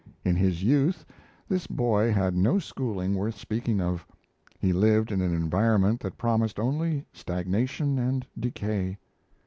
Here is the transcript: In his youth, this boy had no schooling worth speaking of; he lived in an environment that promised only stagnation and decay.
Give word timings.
In 0.25 0.35
his 0.35 0.63
youth, 0.63 1.05
this 1.47 1.67
boy 1.67 2.11
had 2.11 2.35
no 2.35 2.57
schooling 2.57 3.13
worth 3.13 3.37
speaking 3.37 3.79
of; 3.79 4.03
he 4.57 4.73
lived 4.73 5.11
in 5.11 5.21
an 5.21 5.31
environment 5.31 5.99
that 5.99 6.17
promised 6.17 6.57
only 6.57 7.05
stagnation 7.13 7.99
and 7.99 8.25
decay. 8.35 8.97